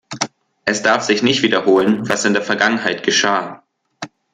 [0.65, 3.61] Es darf sich nicht wiederholen, was in der Vergangenheit geschah!